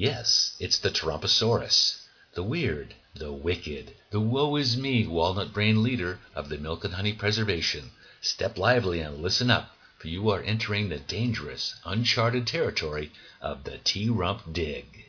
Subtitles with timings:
[0.00, 6.20] Yes, it's the Tarumposaurus, the weird, the wicked, the woe is me walnut brain leader
[6.36, 7.90] of the Milk and Honey Preservation.
[8.20, 13.78] Step lively and listen up, for you are entering the dangerous, uncharted territory of the
[13.78, 15.06] T Rump Dig.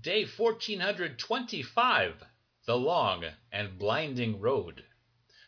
[0.00, 2.24] Day 1425
[2.64, 4.84] The Long and Blinding Road.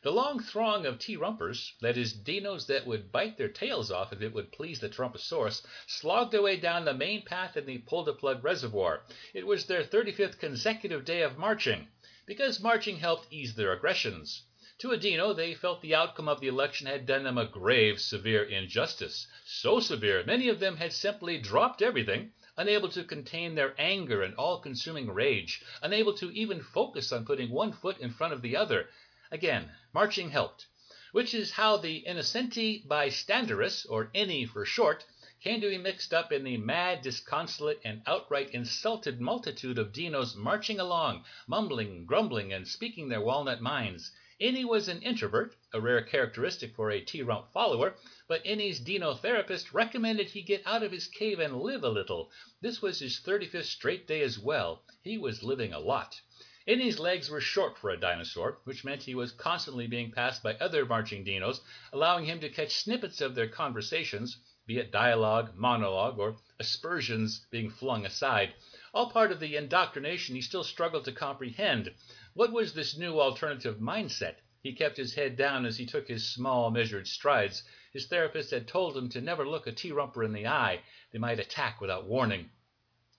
[0.05, 4.13] The long throng of T rumpers, that is, dinos that would bite their tails off
[4.13, 7.79] if it would please the Tarumposaurus, slogged their way down the main path in the
[7.79, 9.07] Pull to Plug Reservoir.
[9.33, 11.89] It was their 35th consecutive day of marching,
[12.27, 14.43] because marching helped ease their aggressions.
[14.81, 17.99] To a dino, they felt the outcome of the election had done them a grave,
[17.99, 19.27] severe injustice.
[19.47, 24.35] So severe, many of them had simply dropped everything unable to contain their anger and
[24.37, 28.57] all consuming rage, unable to even focus on putting one foot in front of the
[28.57, 28.89] other.
[29.35, 30.69] Again, marching helped,
[31.11, 35.05] which is how the innocenti bystanderis, or INNY for short,
[35.41, 40.37] came to be mixed up in the mad, disconsolate, and outright insulted multitude of dinos
[40.37, 44.13] marching along, mumbling, grumbling, and speaking their walnut minds.
[44.39, 47.97] Inny was an introvert, a rare characteristic for a T-Rump follower,
[48.29, 52.31] but Inny's Dino therapist recommended he get out of his cave and live a little.
[52.61, 54.85] This was his 35th straight day as well.
[55.03, 56.21] He was living a lot.
[56.67, 60.55] Inny's legs were short for a dinosaur, which meant he was constantly being passed by
[60.55, 61.61] other marching dinos,
[61.93, 67.69] allowing him to catch snippets of their conversations, be it dialogue, monologue, or aspersions being
[67.69, 68.55] flung aside,
[68.95, 71.93] all part of the indoctrination he still struggled to comprehend.
[72.33, 74.37] What was this new alternative mindset?
[74.63, 77.63] He kept his head down as he took his small, measured strides.
[77.93, 80.81] His therapist had told him to never look a T-rumper in the eye.
[81.13, 82.49] They might attack without warning.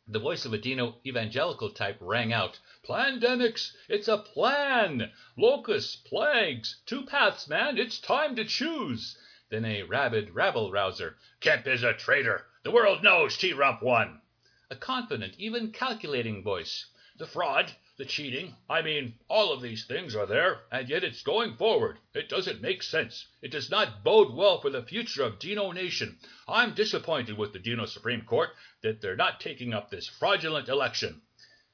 [0.07, 2.59] The voice of a Dino evangelical type rang out.
[2.83, 3.71] Plandemics!
[3.89, 5.11] It's a plan!
[5.35, 7.79] Locusts, plagues, two paths, man!
[7.79, 9.17] It's time to choose!
[9.49, 11.17] Then a rabid rabble rouser.
[11.39, 12.45] Kemp is a traitor!
[12.61, 14.21] The world knows T-Rump won!
[14.69, 16.85] A confident, even calculating voice.
[17.17, 21.23] The fraud, the cheating, I mean, all of these things are there, and yet it's
[21.23, 21.97] going forward.
[22.13, 23.25] It doesn't make sense.
[23.41, 26.17] It does not bode well for the future of Dino Nation.
[26.47, 28.49] I'm disappointed with the Dino Supreme Court
[28.83, 31.21] that they're not taking up this fraudulent election.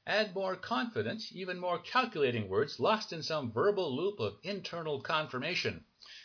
[0.06, 5.84] Add more confident, even more calculating words lost in some verbal loop of internal confirmation.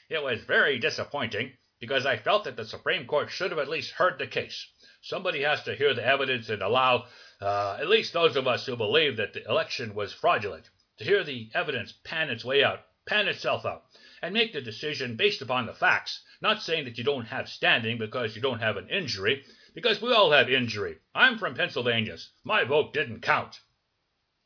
[0.09, 3.91] It was very disappointing because I felt that the Supreme Court should have at least
[3.91, 4.67] heard the case.
[5.01, 7.05] Somebody has to hear the evidence and allow
[7.41, 11.23] uh, at least those of us who believe that the election was fraudulent, to hear
[11.23, 13.83] the evidence pan its way out, pan itself out,
[14.21, 17.97] and make the decision based upon the facts, not saying that you don't have standing
[17.97, 19.43] because you don't have an injury,
[19.75, 20.97] because we all have injury.
[21.13, 22.17] I'm from Pennsylvania.
[22.43, 23.59] My vote didn't count.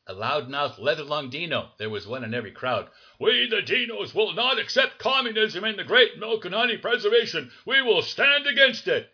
[0.06, 2.90] A loud-mouthed, leather-lunged Dino, there was one in every crowd.
[3.18, 7.50] We, the Dinos, will not accept communism in the great milk and honey preservation.
[7.64, 9.08] We will stand against it.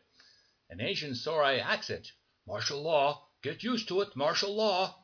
[0.70, 2.10] An Asian Sorai accent.
[2.46, 4.96] Martial law Get used to it, martial law.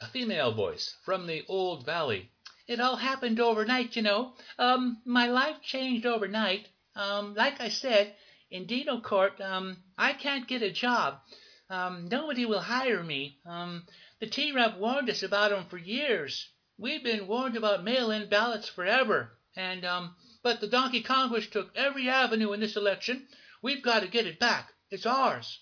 [0.00, 2.30] A female voice from the old valley.
[2.66, 4.34] It all happened overnight, you know.
[4.58, 6.66] Um, my life changed overnight.
[6.96, 8.16] Um, like I said,
[8.50, 11.20] in Dino Court, um, I can't get a job.
[11.68, 13.38] Um, nobody will hire me.
[13.44, 13.86] Um,
[14.18, 16.48] the T-Rump warned us about 'em for years.
[16.78, 19.38] We've been warned about mail-in ballots forever.
[19.56, 23.28] And, um, but the Donkey Congress took every avenue in this election.
[23.62, 24.72] We've got to get it back.
[24.90, 25.60] It's ours.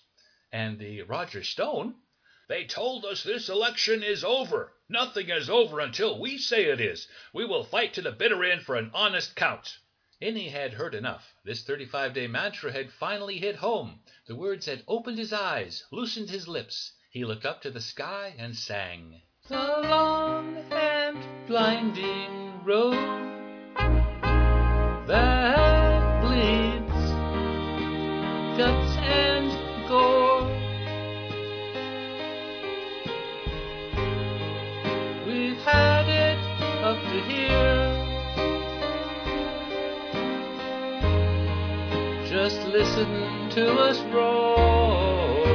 [0.51, 1.95] And the Roger Stone
[2.47, 4.73] they told us this election is over.
[4.89, 7.07] Nothing is over until we say it is.
[7.33, 9.77] We will fight to the bitter end for an honest count.
[10.19, 11.33] Inny had heard enough.
[11.43, 13.99] This 35 day mantra had finally hit home.
[14.27, 16.93] The words had opened his eyes, loosened his lips.
[17.09, 22.93] He looked up to the sky and sang The long and blinding road
[25.07, 27.11] that bleeds
[28.57, 28.92] guts
[42.83, 45.45] listen to us roar.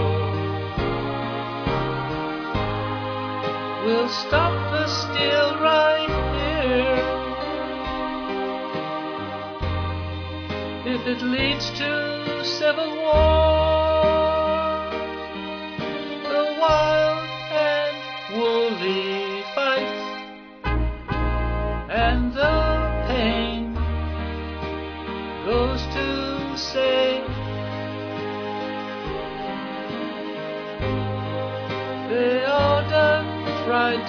[3.85, 6.99] We'll stop the still right here.
[10.95, 14.01] If it leads to civil war,
[16.33, 17.97] the wild and
[18.39, 19.95] woolly fight
[21.91, 22.48] and the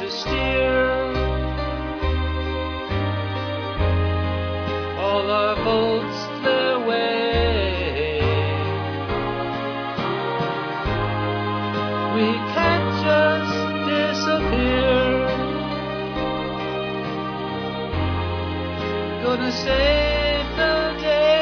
[0.09, 0.89] steer.
[4.97, 8.19] All our boats their way.
[12.15, 13.56] We can't just
[13.94, 15.27] disappear.
[19.23, 21.39] Gonna save the day.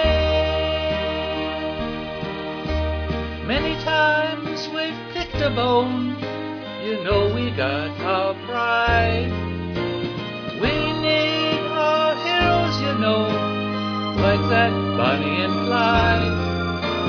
[3.46, 6.17] Many times we've picked a bone
[7.08, 9.32] know we got our pride.
[10.62, 10.74] We
[11.06, 13.24] need our heroes, you know,
[14.26, 16.36] like that Bonnie and Clyde.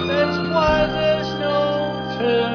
[0.06, 1.58] That's why there's no
[2.16, 2.47] turning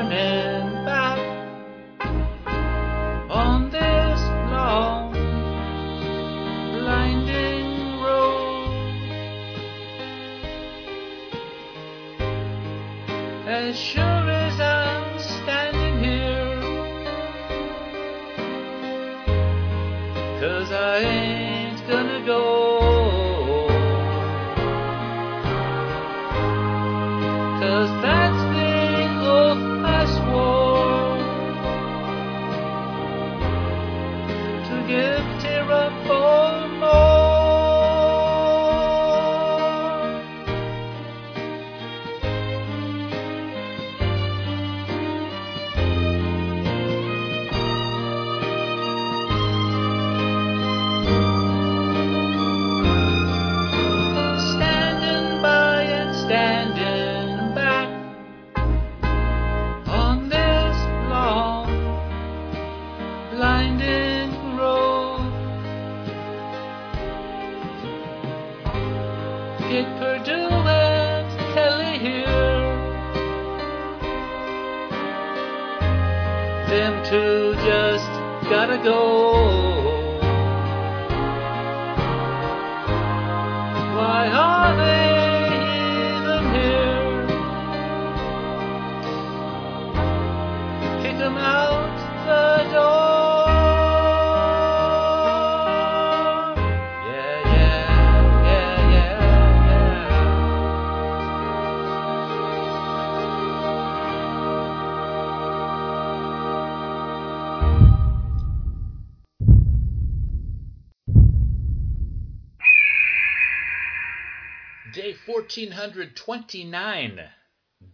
[115.25, 117.29] 1429.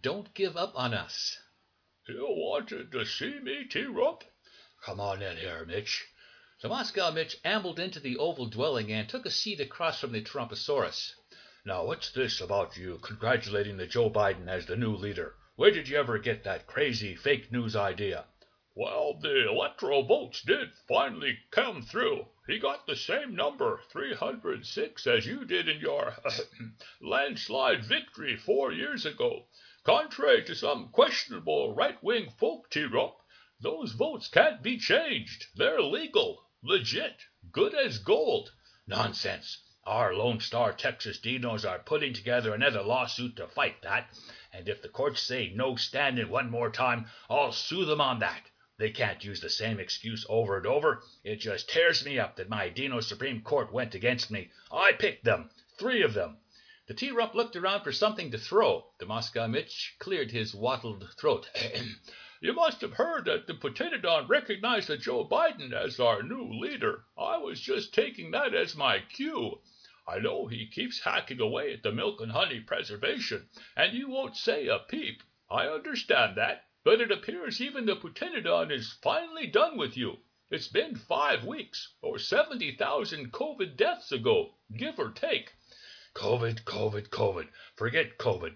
[0.02, 1.36] Don't give up on us.
[2.08, 4.24] You wanted to see me, T-Rup?
[4.84, 6.04] Come on in here, Mitch.
[6.58, 10.22] So Moscow Mitch ambled into the oval dwelling and took a seat across from the
[10.22, 11.12] Trumposaurus.
[11.64, 15.34] Now, what's this about you congratulating the Joe Biden as the new leader?
[15.56, 18.24] Where did you ever get that crazy fake news idea?
[18.76, 22.28] Well, the electoral votes did finally come through.
[22.46, 26.30] He got the same number, 306, as you did in your uh,
[27.00, 29.46] landslide victory four years ago.
[29.82, 33.18] Contrary to some questionable right-wing folk, T-Rup,
[33.60, 35.46] those votes can't be changed.
[35.56, 38.52] They're legal, legit, good as gold.
[38.86, 39.58] Nonsense.
[39.84, 44.10] Our Lone Star Texas Dinos are putting together another lawsuit to fight that,
[44.52, 48.49] and if the courts say no standing one more time, I'll sue them on that.
[48.80, 51.02] They can't use the same excuse over and over.
[51.22, 54.50] It just tears me up that my Dino Supreme Court went against me.
[54.72, 56.38] I picked them, three of them.
[56.86, 58.86] The T-Rump looked around for something to throw.
[58.96, 61.50] The Moscow Mitch cleared his wattled throat.
[62.40, 67.04] You must have heard that the Potatodon recognized Joe Biden as our new leader.
[67.18, 69.60] I was just taking that as my cue.
[70.08, 74.38] I know he keeps hacking away at the milk and honey preservation, and you won't
[74.38, 75.22] say a peep.
[75.50, 80.16] I understand that, but it appears even the Potatodon is finally done with you.
[80.50, 85.52] It's been five weeks, or 70,000 COVID deaths ago, give or take.
[86.14, 87.48] COVID, COVID, COVID.
[87.76, 88.54] Forget COVID.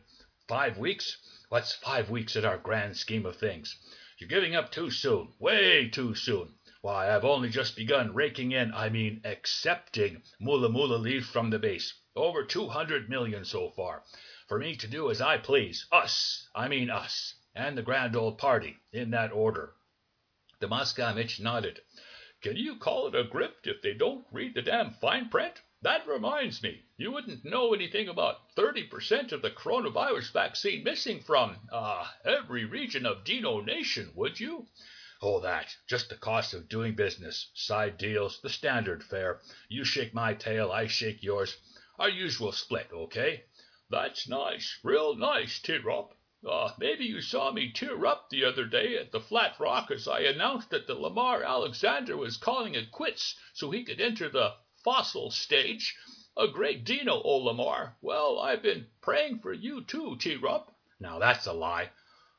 [0.48, 1.18] Five weeks?
[1.50, 3.76] What's five weeks in our grand scheme of things?
[4.18, 6.54] You're giving up too soon, way too soon.
[6.80, 11.58] Why, I've only just begun raking in, I mean accepting moolah moolah leaf from the
[11.58, 11.94] base.
[12.16, 14.02] Over 200 million so far.
[14.48, 15.86] For me to do as I please.
[15.92, 19.74] Us, I mean us, and the grand old party, in that order.
[20.60, 21.80] The Moscow Mitch nodded.
[22.40, 25.62] Can you call it a grift if they don't read the damn fine print?
[25.82, 31.68] That reminds me, you wouldn't know anything about 30% of the coronavirus vaccine missing from,
[31.70, 34.66] uh, every region of Dino Nation, would you?
[35.22, 35.76] Oh, that.
[35.86, 37.50] Just the cost of doing business.
[37.54, 39.40] Side deals, the standard fare.
[39.68, 41.56] You shake my tail, I shake yours.
[41.98, 43.44] Our usual split, okay?
[43.90, 45.60] That's nice, real nice.
[45.68, 46.04] Uh,
[46.46, 50.06] Uh, maybe you saw me tear up the other day at the Flat Rock as
[50.06, 54.54] I announced that the Lamar Alexander was calling it quits so he could enter the
[54.82, 55.96] fossil stage.
[56.36, 57.96] A great Dino, old Lamar.
[58.02, 60.74] Well, I've been praying for you too, T-Rup.
[61.00, 61.90] Now that's a lie.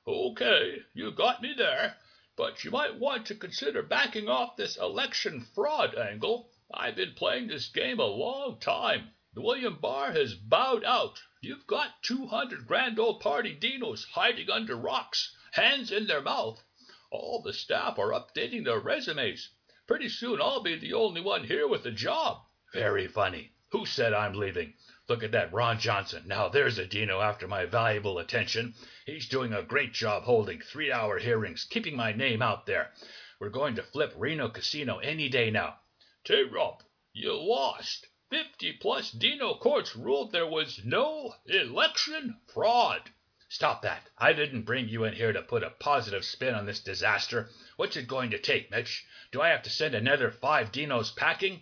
[0.07, 1.97] Okay, you got me there.
[2.35, 6.51] But you might want to consider backing off this election fraud angle.
[6.71, 9.09] I've been playing this game a long time.
[9.35, 11.21] William Barr has bowed out.
[11.47, 16.63] You've got two hundred grand old party dinos hiding under rocks, hands in their mouth.
[17.11, 19.49] All the staff are updating their resumes.
[19.85, 23.51] Pretty soon I'll be the only one here with a job." "Very funny.
[23.69, 24.73] Who said I'm leaving?
[25.07, 26.23] Look at that Ron Johnson.
[26.25, 28.73] Now there's a dino after my valuable attention.
[29.05, 32.91] He's doing a great job holding three hour hearings, keeping my name out there.
[33.39, 35.79] We're going to flip Reno Casino any day now."
[36.23, 36.81] "T-Rump,
[37.13, 38.07] you lost.
[38.31, 43.11] Fifty plus dino courts ruled there was no election fraud."
[43.49, 44.09] "Stop that.
[44.17, 47.47] I didn't bring you in here to put a positive spin on this disaster.
[47.75, 49.03] What's it going to take, Mitch?
[49.31, 51.61] Do I have to send another five dinos packing?"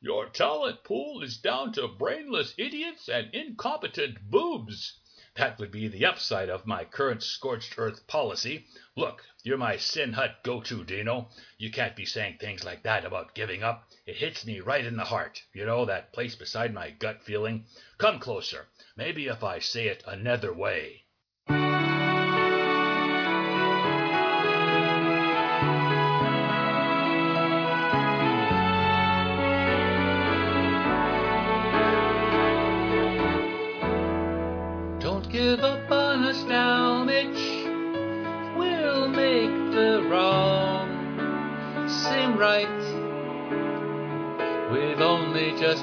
[0.00, 4.94] "Your talent pool is down to brainless idiots and incompetent boobs."
[5.38, 8.66] "That would be the upside of my current scorched earth policy.
[8.96, 11.30] Look, you're my sin hut go to, Dino.
[11.58, 13.88] You can't be saying things like that about giving up.
[14.04, 15.40] It hits me right in the heart.
[15.52, 17.66] You know, that place beside my gut feeling.
[17.98, 18.66] Come closer.
[18.96, 21.04] Maybe if I say it another way."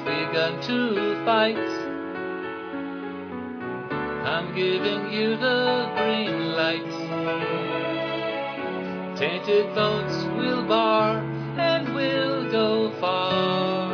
[0.06, 1.58] Begun to fight.
[4.24, 6.92] I'm giving you the green light.
[9.18, 11.18] Tainted votes will bar
[11.58, 13.90] and we'll go far.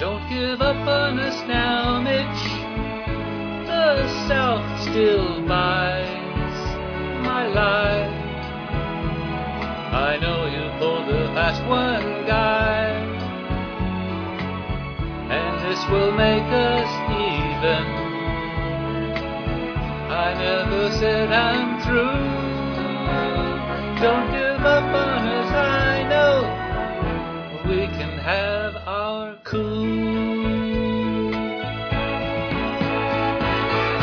[0.00, 2.44] Don't give up on us now, Mitch.
[3.66, 6.08] The South still buys
[7.22, 8.16] my life.
[9.92, 12.90] I know you pulled the last one, guy.
[15.30, 16.90] And this will make us
[17.30, 17.84] even.
[20.10, 22.66] I never said I'm through.
[24.02, 26.66] Don't give up on us, I know
[27.68, 29.64] we can have our cool.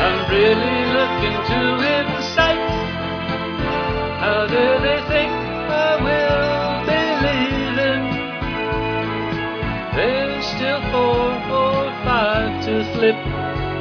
[0.06, 2.03] I'm really looking to incite.
[10.52, 13.16] Still four or five to flip,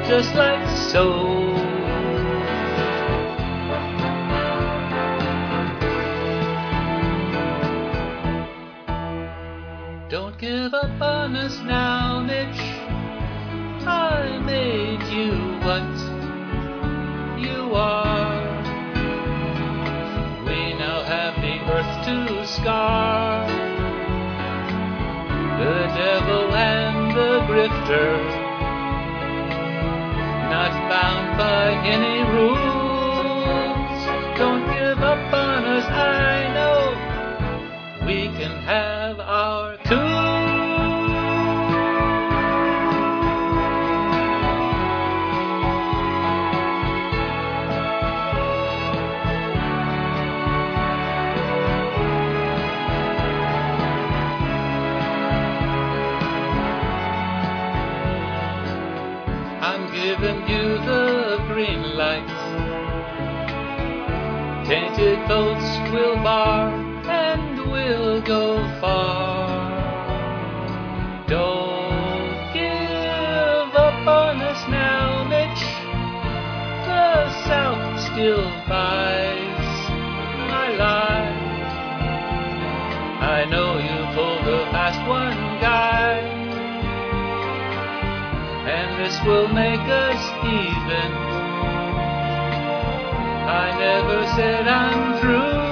[0.08, 1.54] just like so.
[10.10, 12.62] Don't give up on us now, Mitch.
[13.86, 15.34] I made you
[15.66, 15.92] what
[17.46, 18.44] you are.
[20.46, 23.33] We now have the earth to scar.
[25.64, 28.18] The devil and the grifter,
[30.52, 32.83] not bound by any rules.
[60.26, 62.32] I'm you the green light.
[64.66, 66.72] Tainted boats will bar
[67.10, 69.60] and will go far.
[71.28, 75.64] Don't give up on us now, Mitch.
[76.88, 79.03] The South still buys
[89.26, 91.10] will make us even.
[93.48, 95.64] I never said I'm through.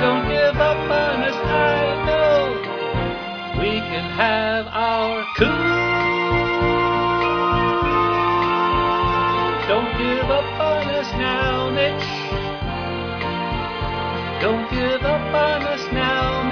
[0.00, 5.74] Don't give up on us, I know we can have our coup.
[9.68, 12.08] Don't give up on us now, Mitch.
[14.40, 16.43] Don't give up on us now,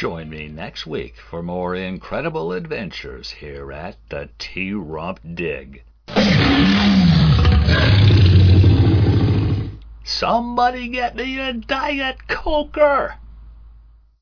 [0.00, 5.82] Join me next week for more incredible adventures here at the T Rump Dig.
[10.02, 13.19] Somebody get me a Diet Coker!